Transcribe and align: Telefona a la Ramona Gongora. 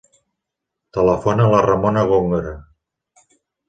Telefona 0.99 1.47
a 1.47 1.53
la 1.53 1.61
Ramona 1.69 2.07
Gongora. 2.15 2.59